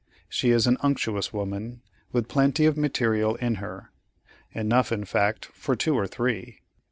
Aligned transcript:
She 0.27 0.49
is 0.49 0.65
an 0.65 0.77
unctuous 0.81 1.31
woman, 1.31 1.83
with 2.11 2.27
plenty 2.27 2.65
of 2.65 2.75
material 2.75 3.35
in 3.35 3.57
her—enough, 3.61 4.91
in 4.91 5.05
fact, 5.05 5.45
for 5.53 5.75
two 5.75 5.93
or 5.95 6.07
three. 6.07 6.61